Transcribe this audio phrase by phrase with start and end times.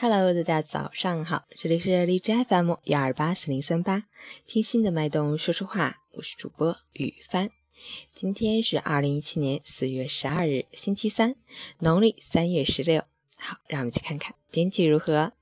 [0.00, 4.04] Hello，大家早上好，这里是荔枝 FM 幺二八四零三八，
[4.46, 7.50] 听心的脉动说说话，我是主播雨帆。
[8.14, 11.34] 今天是二零一七年四月十二日，星期三，
[11.80, 13.02] 农历三月十六。
[13.34, 15.32] 好，让我们去看看天气如何。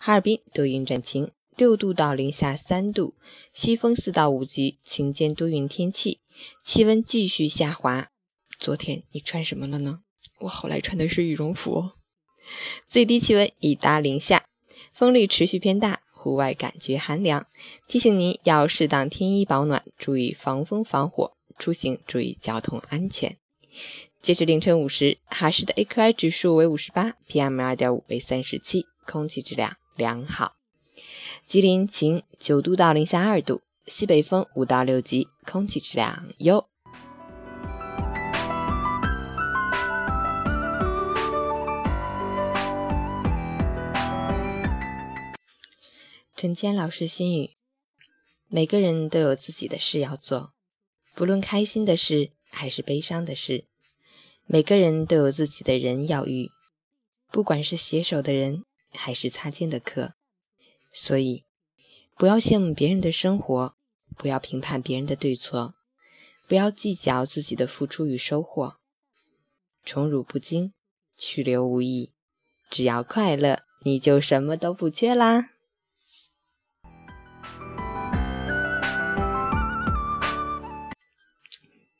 [0.00, 3.14] 哈尔滨多云转晴，六度到零下三度，
[3.52, 6.20] 西风四到五级，晴间多云天气，
[6.64, 8.08] 气温继续下滑。
[8.58, 10.00] 昨天你穿什么了呢？
[10.38, 11.90] 我后来穿的是羽绒服。
[12.86, 14.44] 最低气温已达零下，
[14.92, 17.46] 风力持续偏大，户外感觉寒凉。
[17.86, 23.36] 提醒您要适当添衣保暖，注意防风防火，出行注意交通安全。
[24.20, 30.52] 截至凌晨五时，哈市的 AQI 指数为五十八，PM 二点五为三十七，空气质量良好。
[31.46, 36.71] 吉林晴，九度到零下二度，西北风五到六级，空气质量优。
[46.42, 47.52] 陈坚老师心语：
[48.48, 50.52] 每个人都有自己的事要做，
[51.14, 53.66] 不论开心的事还是悲伤的事；
[54.46, 56.50] 每个人都有自己的人要遇，
[57.30, 60.14] 不管是携手的人还是擦肩的客。
[60.92, 61.44] 所以，
[62.16, 63.76] 不要羡慕别人的生活，
[64.16, 65.76] 不要评判别人的对错，
[66.48, 68.78] 不要计较自己的付出与收获。
[69.84, 70.72] 宠辱不惊，
[71.16, 72.10] 去留无意，
[72.68, 75.50] 只要快乐，你就什么都不缺啦。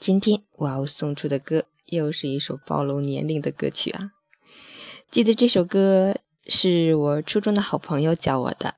[0.00, 4.12] 今天我要送出的歌又是一首暴露年龄的歌曲啊！
[5.10, 8.76] 记得这首歌是我初中的好朋友教我的，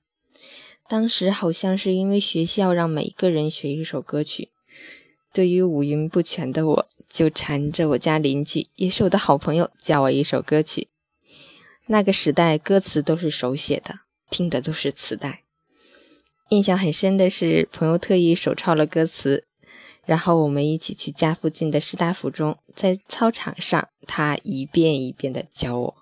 [0.88, 4.48] 当时好像是因为学校让每个人学一首歌曲，
[5.32, 10.88] 对于五音不全的我，就缠着我家邻居，也是我的好朋友教我一首歌曲。
[11.86, 15.44] 那个时代歌词都是手写的，听的都是磁带。
[16.48, 19.44] 印象很深的是，朋友特意手抄了歌词。
[20.04, 25.94] 然后我们一起去家附近的师大附中，在操场上，他一遍一遍的教我。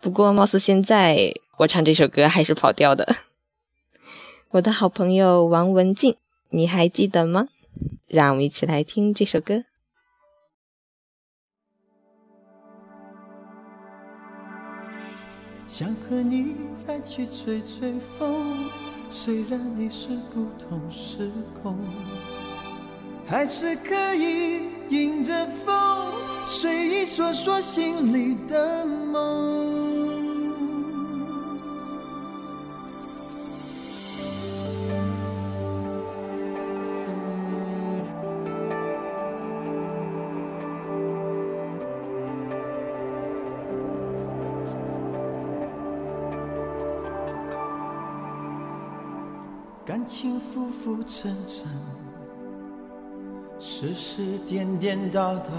[0.00, 3.16] 不过，貌似现在我唱这首歌还是跑调的。
[4.52, 6.16] 我的好朋友王文静，
[6.50, 7.48] 你还记得吗？
[8.06, 9.64] 让我们一起来听这首歌。
[15.66, 18.70] 想和你再去吹吹风，
[19.10, 21.30] 虽然你是不同时
[21.62, 21.78] 空。
[23.30, 26.12] 还是可以迎着风，
[26.46, 29.68] 随意说说心里的梦。
[49.84, 51.97] 感情浮浮沉沉。
[53.80, 55.52] 世事颠颠倒倒，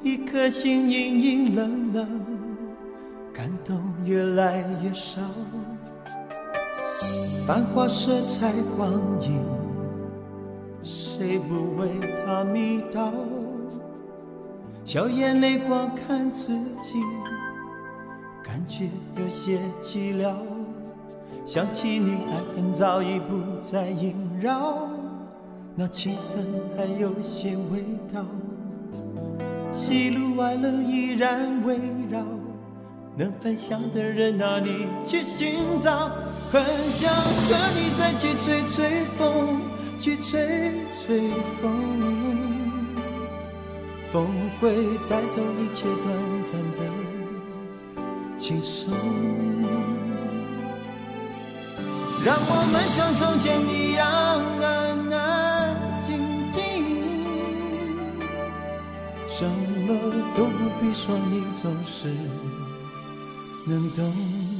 [0.00, 2.08] 一颗心阴阴冷冷，
[3.32, 5.20] 感动越来越少。
[7.44, 8.92] 繁华色彩光
[9.22, 9.42] 影，
[10.82, 11.88] 谁不为
[12.24, 13.12] 它迷倒？
[14.84, 16.94] 笑眼泪光看自己，
[18.40, 20.32] 感觉有些寂寥。
[21.44, 24.88] 想起你，爱恨早已不再萦绕。
[25.76, 26.44] 那气氛
[26.76, 28.24] 还有些味道，
[29.72, 31.76] 喜怒哀乐依然围
[32.08, 32.22] 绕，
[33.16, 36.10] 能分享的人哪里去寻找？
[36.52, 36.62] 很
[36.92, 39.60] 想和你再去吹吹风，
[39.98, 41.28] 去吹吹
[41.60, 41.72] 风，
[44.12, 44.28] 风
[44.60, 44.70] 会
[45.08, 46.78] 带走一切短暂的
[48.36, 48.92] 轻松，
[52.24, 54.04] 让我们像从前一样
[54.62, 54.93] 安
[59.84, 62.08] 么都不必说，你总是
[63.66, 64.53] 能懂。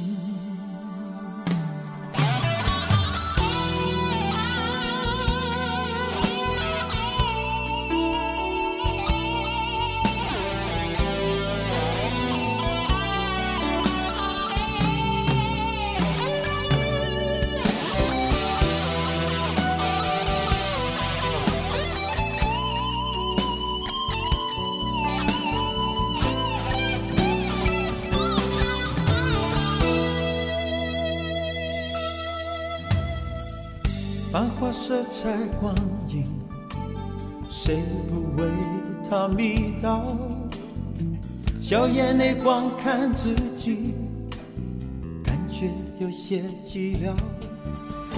[34.35, 35.73] 繁华色彩光
[36.09, 36.25] 影，
[37.49, 38.49] 谁不为
[39.09, 40.13] 它迷倒？
[41.61, 43.93] 笑眼泪光看自己，
[45.23, 47.13] 感觉有些寂寥。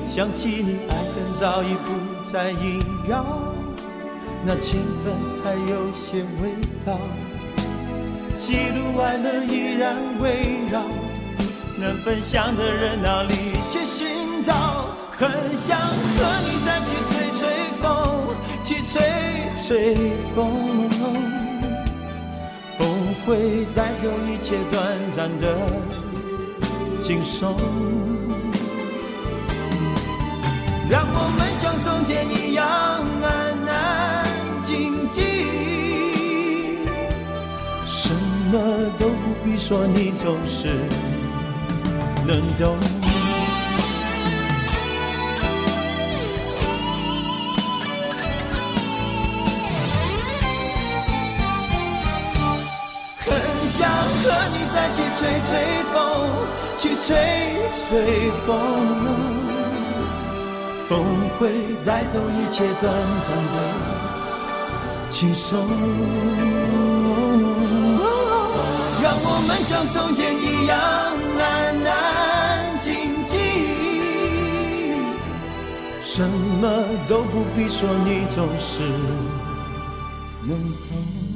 [0.08, 3.24] 想起你，爱恨早已不再萦绕，
[4.44, 6.50] 那情分还有些味
[6.84, 6.98] 道。
[8.36, 10.82] 喜怒哀乐依然围绕，
[11.78, 13.36] 能分享的人哪里
[13.72, 14.88] 去寻找？
[15.20, 15.28] 很
[15.58, 17.42] 想和你再去吹吹
[17.82, 17.86] 风，
[18.64, 19.02] 去吹
[19.58, 19.66] 吹
[20.36, 20.38] 风，
[22.78, 22.88] 风
[23.26, 24.78] 会带走一切短
[25.16, 25.58] 暂的
[27.02, 27.56] 轻松，
[30.88, 32.64] 让我们像从前一样
[33.24, 33.26] 安
[33.68, 34.24] 安
[34.64, 35.24] 静静。
[37.88, 38.14] 什
[38.52, 38.54] 么
[39.00, 40.68] 都不必说，你总是
[42.24, 42.78] 能懂。
[53.78, 55.50] 想和你再去吹吹
[55.94, 55.96] 风，
[56.80, 57.14] 去吹
[57.70, 57.86] 吹
[58.48, 58.50] 风，
[60.90, 60.90] 风
[61.38, 61.42] 会
[61.86, 62.92] 带走一切短
[63.22, 63.56] 暂的
[65.08, 65.68] 轻松。
[69.04, 70.76] 让我们像从前一样
[71.40, 71.46] 安
[71.86, 72.88] 安静
[73.30, 73.36] 静，
[76.02, 76.64] 什么
[77.08, 78.82] 都不必说，你总是
[80.48, 81.27] 能懂。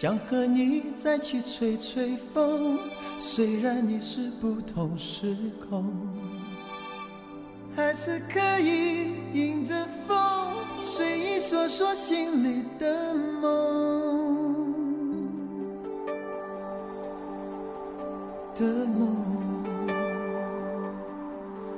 [0.00, 2.78] 想和你再去吹吹风，
[3.18, 5.36] 虽然你是不同时
[5.68, 5.92] 空。
[7.74, 9.74] 还是可以迎着
[10.06, 10.16] 风，
[10.80, 13.12] 随意说说心里的
[13.42, 14.72] 梦
[18.56, 19.64] 的梦，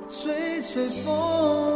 [0.06, 1.69] 吹吹风。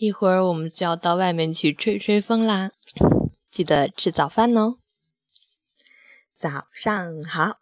[0.00, 2.70] 一会儿我们就要到外面去吹吹风啦。
[3.50, 4.76] 记得吃早饭哦。
[6.34, 7.59] 早上好，